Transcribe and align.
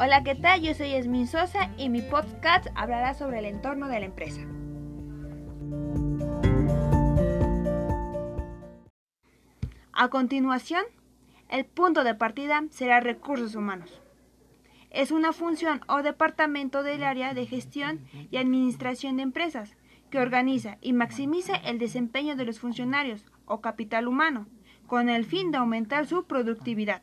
Hola, 0.00 0.22
¿qué 0.22 0.36
tal? 0.36 0.62
Yo 0.62 0.74
soy 0.74 0.94
Esmin 0.94 1.26
Sosa 1.26 1.72
y 1.76 1.88
mi 1.88 2.02
podcast 2.02 2.68
hablará 2.76 3.14
sobre 3.14 3.40
el 3.40 3.46
entorno 3.46 3.88
de 3.88 3.98
la 3.98 4.06
empresa. 4.06 4.40
A 9.92 10.08
continuación, 10.08 10.84
el 11.48 11.64
punto 11.64 12.04
de 12.04 12.14
partida 12.14 12.62
será 12.70 13.00
recursos 13.00 13.56
humanos. 13.56 14.00
Es 14.90 15.10
una 15.10 15.32
función 15.32 15.80
o 15.88 16.04
departamento 16.04 16.84
del 16.84 17.02
área 17.02 17.34
de 17.34 17.46
gestión 17.46 18.06
y 18.30 18.36
administración 18.36 19.16
de 19.16 19.24
empresas 19.24 19.76
que 20.10 20.20
organiza 20.20 20.78
y 20.80 20.92
maximiza 20.92 21.56
el 21.56 21.80
desempeño 21.80 22.36
de 22.36 22.44
los 22.44 22.60
funcionarios 22.60 23.24
o 23.46 23.60
capital 23.60 24.06
humano 24.06 24.46
con 24.86 25.08
el 25.08 25.24
fin 25.24 25.50
de 25.50 25.58
aumentar 25.58 26.06
su 26.06 26.24
productividad. 26.24 27.02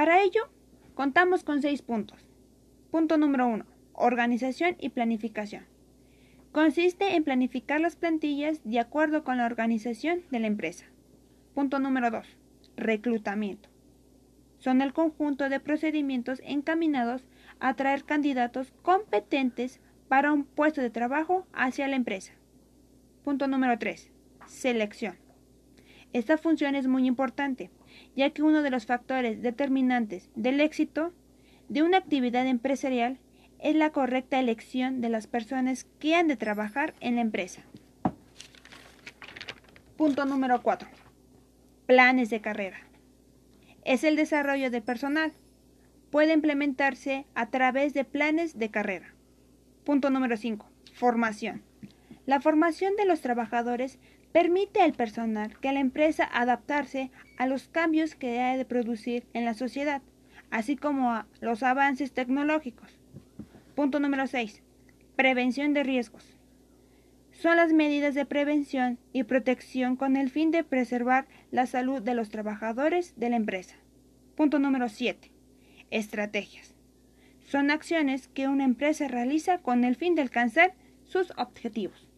Para 0.00 0.22
ello, 0.22 0.48
contamos 0.94 1.44
con 1.44 1.60
seis 1.60 1.82
puntos. 1.82 2.24
Punto 2.90 3.18
número 3.18 3.46
uno, 3.46 3.66
organización 3.92 4.74
y 4.80 4.88
planificación. 4.88 5.66
Consiste 6.52 7.16
en 7.16 7.22
planificar 7.22 7.82
las 7.82 7.96
plantillas 7.96 8.62
de 8.64 8.80
acuerdo 8.80 9.24
con 9.24 9.36
la 9.36 9.44
organización 9.44 10.22
de 10.30 10.40
la 10.40 10.46
empresa. 10.46 10.86
Punto 11.52 11.80
número 11.80 12.10
dos, 12.10 12.26
reclutamiento. 12.78 13.68
Son 14.56 14.80
el 14.80 14.94
conjunto 14.94 15.50
de 15.50 15.60
procedimientos 15.60 16.40
encaminados 16.46 17.28
a 17.58 17.68
atraer 17.68 18.04
candidatos 18.04 18.72
competentes 18.80 19.80
para 20.08 20.32
un 20.32 20.44
puesto 20.44 20.80
de 20.80 20.88
trabajo 20.88 21.46
hacia 21.52 21.88
la 21.88 21.96
empresa. 21.96 22.32
Punto 23.22 23.48
número 23.48 23.78
3. 23.78 24.10
Selección. 24.46 25.16
Esta 26.14 26.38
función 26.38 26.74
es 26.74 26.86
muy 26.86 27.06
importante, 27.06 27.70
ya 28.16 28.30
que 28.30 28.42
uno 28.42 28.62
de 28.62 28.70
los 28.70 28.86
factores 28.86 29.42
determinantes 29.42 30.30
del 30.34 30.60
éxito 30.60 31.12
de 31.68 31.82
una 31.82 31.98
actividad 31.98 32.46
empresarial 32.46 33.18
es 33.58 33.76
la 33.76 33.90
correcta 33.90 34.38
elección 34.38 35.00
de 35.00 35.08
las 35.08 35.26
personas 35.26 35.84
que 35.98 36.14
han 36.14 36.28
de 36.28 36.36
trabajar 36.36 36.94
en 37.00 37.16
la 37.16 37.20
empresa. 37.20 37.62
Punto 39.96 40.24
número 40.24 40.62
4. 40.62 40.88
Planes 41.86 42.30
de 42.30 42.40
carrera. 42.40 42.78
Es 43.84 44.04
el 44.04 44.16
desarrollo 44.16 44.70
de 44.70 44.80
personal. 44.80 45.32
Puede 46.10 46.32
implementarse 46.32 47.26
a 47.34 47.50
través 47.50 47.92
de 47.92 48.04
planes 48.04 48.58
de 48.58 48.70
carrera. 48.70 49.14
Punto 49.84 50.10
número 50.10 50.36
5. 50.36 50.66
Formación. 50.94 51.62
La 52.26 52.40
formación 52.40 52.96
de 52.96 53.06
los 53.06 53.20
trabajadores 53.20 53.98
permite 54.32 54.80
al 54.80 54.92
personal 54.92 55.58
que 55.58 55.72
la 55.72 55.80
empresa 55.80 56.28
adaptarse 56.32 57.10
a 57.36 57.46
los 57.46 57.68
cambios 57.68 58.14
que 58.14 58.40
ha 58.40 58.56
de 58.56 58.64
producir 58.64 59.26
en 59.32 59.44
la 59.44 59.54
sociedad, 59.54 60.02
así 60.50 60.76
como 60.76 61.10
a 61.12 61.26
los 61.40 61.62
avances 61.62 62.12
tecnológicos. 62.12 62.98
Punto 63.74 64.00
número 64.00 64.26
6. 64.26 64.62
Prevención 65.16 65.72
de 65.74 65.82
riesgos. 65.82 66.36
Son 67.32 67.56
las 67.56 67.72
medidas 67.72 68.14
de 68.14 68.26
prevención 68.26 68.98
y 69.12 69.24
protección 69.24 69.96
con 69.96 70.16
el 70.16 70.30
fin 70.30 70.50
de 70.50 70.62
preservar 70.62 71.26
la 71.50 71.66
salud 71.66 72.02
de 72.02 72.14
los 72.14 72.28
trabajadores 72.28 73.14
de 73.16 73.30
la 73.30 73.36
empresa. 73.36 73.76
Punto 74.36 74.58
número 74.58 74.88
7. 74.88 75.30
Estrategias. 75.90 76.74
Son 77.46 77.70
acciones 77.70 78.28
que 78.28 78.46
una 78.46 78.64
empresa 78.64 79.08
realiza 79.08 79.58
con 79.58 79.84
el 79.84 79.96
fin 79.96 80.14
de 80.14 80.22
alcanzar 80.22 80.74
sus 81.04 81.32
objetivos. 81.36 82.09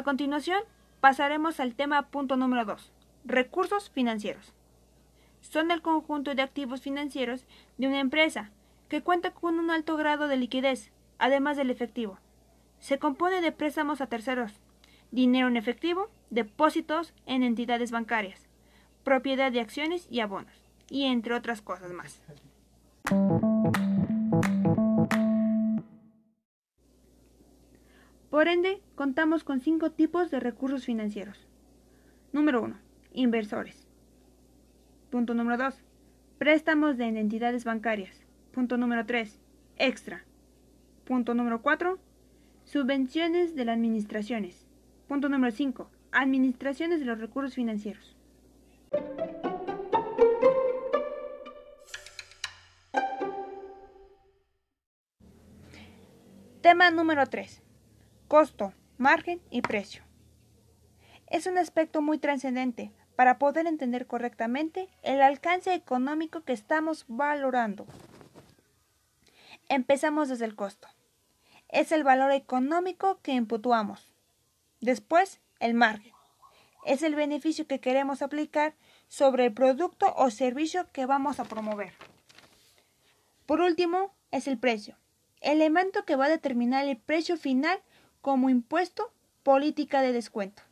A 0.00 0.02
continuación, 0.02 0.62
pasaremos 1.02 1.60
al 1.60 1.74
tema 1.74 2.08
punto 2.08 2.38
número 2.38 2.64
2. 2.64 2.90
Recursos 3.26 3.90
financieros. 3.90 4.54
Son 5.42 5.70
el 5.70 5.82
conjunto 5.82 6.34
de 6.34 6.40
activos 6.40 6.80
financieros 6.80 7.44
de 7.76 7.86
una 7.86 8.00
empresa 8.00 8.50
que 8.88 9.02
cuenta 9.02 9.32
con 9.32 9.58
un 9.58 9.70
alto 9.70 9.98
grado 9.98 10.26
de 10.26 10.38
liquidez, 10.38 10.90
además 11.18 11.58
del 11.58 11.68
efectivo. 11.68 12.18
Se 12.78 12.98
compone 12.98 13.42
de 13.42 13.52
préstamos 13.52 14.00
a 14.00 14.06
terceros, 14.06 14.58
dinero 15.10 15.48
en 15.48 15.58
efectivo, 15.58 16.08
depósitos 16.30 17.12
en 17.26 17.42
entidades 17.42 17.90
bancarias, 17.90 18.48
propiedad 19.04 19.52
de 19.52 19.60
acciones 19.60 20.08
y 20.10 20.20
abonos, 20.20 20.62
y 20.88 21.04
entre 21.04 21.34
otras 21.34 21.60
cosas 21.60 21.92
más. 21.92 22.22
Por 28.30 28.46
ende, 28.46 28.80
contamos 28.94 29.42
con 29.42 29.58
cinco 29.60 29.90
tipos 29.90 30.30
de 30.30 30.38
recursos 30.38 30.84
financieros. 30.84 31.48
Número 32.32 32.62
1. 32.62 32.78
Inversores. 33.12 33.88
Punto 35.10 35.34
número 35.34 35.58
2. 35.58 35.74
Préstamos 36.38 36.96
de 36.96 37.06
entidades 37.08 37.64
bancarias. 37.64 38.24
Punto 38.52 38.76
número 38.76 39.04
3. 39.04 39.40
Extra. 39.78 40.24
Punto 41.04 41.34
número 41.34 41.60
4. 41.60 41.98
Subvenciones 42.62 43.56
de 43.56 43.64
las 43.64 43.74
administraciones. 43.74 44.64
Punto 45.08 45.28
número 45.28 45.50
5. 45.50 45.90
Administraciones 46.12 47.00
de 47.00 47.06
los 47.06 47.18
recursos 47.18 47.56
financieros. 47.56 48.16
Tema 56.62 56.92
número 56.92 57.26
3 57.26 57.60
costo, 58.30 58.72
margen 58.96 59.42
y 59.50 59.60
precio. 59.60 60.04
Es 61.26 61.48
un 61.48 61.58
aspecto 61.58 62.00
muy 62.00 62.16
trascendente 62.16 62.92
para 63.16 63.40
poder 63.40 63.66
entender 63.66 64.06
correctamente 64.06 64.88
el 65.02 65.20
alcance 65.20 65.74
económico 65.74 66.42
que 66.42 66.52
estamos 66.52 67.06
valorando. 67.08 67.86
Empezamos 69.68 70.28
desde 70.28 70.44
el 70.44 70.54
costo. 70.54 70.86
Es 71.70 71.90
el 71.90 72.04
valor 72.04 72.30
económico 72.30 73.18
que 73.20 73.32
imputuamos. 73.32 74.12
Después, 74.80 75.40
el 75.58 75.74
margen. 75.74 76.12
Es 76.86 77.02
el 77.02 77.16
beneficio 77.16 77.66
que 77.66 77.80
queremos 77.80 78.22
aplicar 78.22 78.74
sobre 79.08 79.46
el 79.46 79.52
producto 79.52 80.14
o 80.16 80.30
servicio 80.30 80.86
que 80.92 81.04
vamos 81.04 81.40
a 81.40 81.44
promover. 81.46 81.94
Por 83.46 83.60
último, 83.60 84.14
es 84.30 84.46
el 84.46 84.56
precio, 84.56 84.96
elemento 85.40 86.04
que 86.04 86.14
va 86.14 86.26
a 86.26 86.36
determinar 86.36 86.86
el 86.86 86.96
precio 86.96 87.36
final 87.36 87.82
como 88.20 88.50
impuesto, 88.50 89.12
política 89.42 90.02
de 90.02 90.12
descuento. 90.12 90.62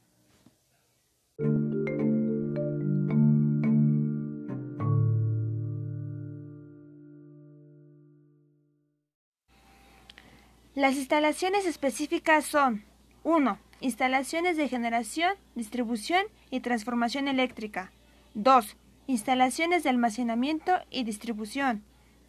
Las 10.78 10.94
instalaciones 10.94 11.66
específicas 11.66 12.44
son 12.44 12.84
1. 13.24 13.58
Instalaciones 13.80 14.56
de 14.56 14.68
generación, 14.68 15.34
distribución 15.56 16.24
y 16.50 16.60
transformación 16.60 17.26
eléctrica. 17.26 17.90
2. 18.34 18.76
Instalaciones 19.08 19.82
de 19.82 19.90
almacenamiento 19.90 20.72
y 20.88 21.02
distribución. 21.02 21.82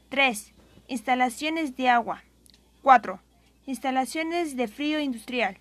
3. 0.10 0.54
Instalaciones 0.88 1.76
de 1.76 1.90
agua. 1.90 2.24
4. 2.82 3.22
Instalaciones 3.70 4.58
de 4.58 4.68
frío 4.68 5.00
industrial. 5.00 5.60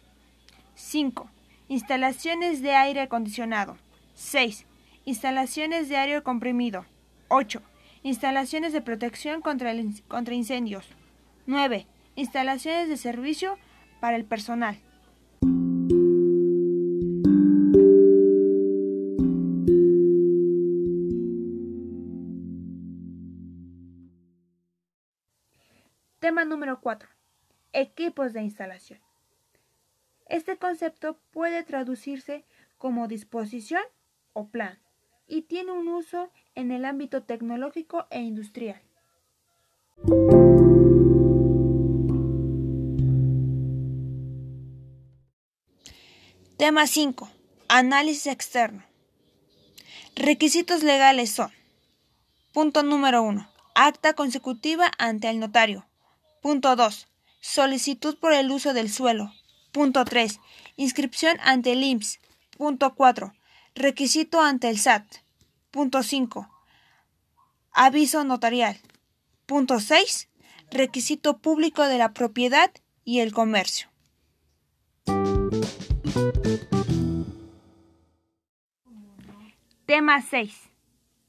5. 0.76 1.28
Instalaciones 1.68 2.62
de 2.62 2.72
aire 2.72 3.02
acondicionado. 3.02 3.76
6. 4.14 4.64
Instalaciones 5.04 5.90
de 5.90 5.98
aire 5.98 6.22
comprimido. 6.22 6.86
8. 7.28 7.60
Instalaciones 8.02 8.72
de 8.72 8.80
protección 8.80 9.42
contra, 9.42 9.74
incendios. 10.32 10.86
9. 11.44 11.86
Instalaciones 12.16 12.88
de 12.88 12.96
servicio 12.96 13.58
para 14.00 14.16
el 14.16 14.24
personal. 14.24 14.78
Tema 26.20 26.46
número 26.46 26.80
4 26.80 27.17
equipos 27.72 28.32
de 28.32 28.42
instalación. 28.42 29.00
Este 30.26 30.58
concepto 30.58 31.18
puede 31.30 31.62
traducirse 31.62 32.44
como 32.76 33.08
disposición 33.08 33.82
o 34.32 34.48
plan 34.48 34.78
y 35.26 35.42
tiene 35.42 35.72
un 35.72 35.88
uso 35.88 36.30
en 36.54 36.70
el 36.70 36.84
ámbito 36.84 37.22
tecnológico 37.22 38.06
e 38.10 38.20
industrial. 38.20 38.80
Tema 46.56 46.86
5. 46.86 47.30
Análisis 47.68 48.26
externo. 48.26 48.82
Requisitos 50.16 50.82
legales 50.82 51.30
son. 51.30 51.52
Punto 52.52 52.82
número 52.82 53.22
1. 53.22 53.48
Acta 53.74 54.14
consecutiva 54.14 54.90
ante 54.98 55.30
el 55.30 55.38
notario. 55.38 55.86
Punto 56.42 56.74
2. 56.74 57.06
Solicitud 57.40 58.18
por 58.18 58.32
el 58.32 58.50
uso 58.50 58.74
del 58.74 58.90
suelo. 58.90 59.32
Punto 59.72 60.04
3. 60.04 60.40
Inscripción 60.76 61.36
ante 61.42 61.72
el 61.72 61.82
IMSS. 61.82 62.20
Punto 62.56 62.94
4. 62.94 63.32
Requisito 63.74 64.40
ante 64.40 64.68
el 64.68 64.78
SAT. 64.78 65.04
Punto 65.70 66.02
5. 66.02 66.48
Aviso 67.72 68.24
notarial. 68.24 68.80
Punto 69.46 69.78
6. 69.78 70.28
Requisito 70.70 71.38
público 71.38 71.84
de 71.84 71.98
la 71.98 72.12
propiedad 72.12 72.70
y 73.04 73.20
el 73.20 73.32
comercio. 73.32 73.88
Tema 79.86 80.20
6. 80.20 80.54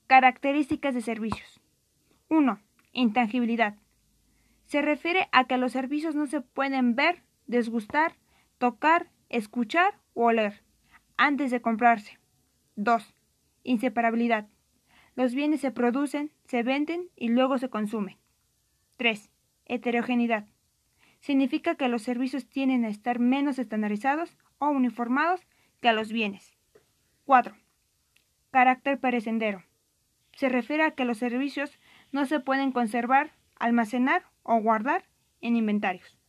Características 0.07 0.93
de 0.93 1.01
servicios. 1.01 1.61
1. 2.29 2.59
Intangibilidad. 2.91 3.75
Se 4.69 4.83
refiere 4.83 5.29
a 5.31 5.45
que 5.45 5.57
los 5.57 5.71
servicios 5.71 6.13
no 6.13 6.27
se 6.27 6.41
pueden 6.41 6.93
ver, 6.93 7.23
desgustar, 7.47 8.13
tocar, 8.59 9.09
escuchar 9.27 9.97
o 10.13 10.25
oler 10.25 10.61
antes 11.17 11.49
de 11.49 11.59
comprarse. 11.59 12.19
2. 12.75 13.15
Inseparabilidad. 13.63 14.47
Los 15.15 15.33
bienes 15.33 15.61
se 15.61 15.71
producen, 15.71 16.31
se 16.45 16.61
venden 16.61 17.09
y 17.15 17.29
luego 17.29 17.57
se 17.57 17.69
consumen. 17.71 18.17
3. 18.97 19.31
Heterogeneidad. 19.65 20.45
Significa 21.19 21.73
que 21.73 21.87
los 21.87 22.03
servicios 22.03 22.47
tienen 22.47 22.85
a 22.85 22.89
estar 22.89 23.17
menos 23.17 23.57
estandarizados 23.57 24.37
o 24.59 24.69
uniformados 24.69 25.41
que 25.81 25.89
a 25.89 25.93
los 25.93 26.11
bienes. 26.11 26.53
4. 27.25 27.55
Carácter 28.51 28.99
perecendero. 28.99 29.63
Se 30.33 30.47
refiere 30.47 30.83
a 30.83 30.91
que 30.91 31.05
los 31.05 31.17
servicios 31.17 31.79
no 32.11 32.27
se 32.27 32.39
pueden 32.39 32.71
conservar, 32.71 33.31
almacenar 33.55 34.29
o 34.43 34.61
guardar 34.61 35.03
en 35.41 35.55
inventarios. 35.55 36.19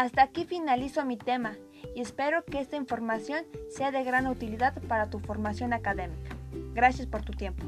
Hasta 0.00 0.22
aquí 0.22 0.46
finalizo 0.46 1.04
mi 1.04 1.18
tema 1.18 1.58
y 1.94 2.00
espero 2.00 2.42
que 2.46 2.58
esta 2.58 2.76
información 2.76 3.44
sea 3.68 3.90
de 3.90 4.02
gran 4.02 4.26
utilidad 4.28 4.80
para 4.88 5.10
tu 5.10 5.18
formación 5.18 5.74
académica. 5.74 6.34
Gracias 6.72 7.06
por 7.06 7.22
tu 7.22 7.32
tiempo. 7.32 7.66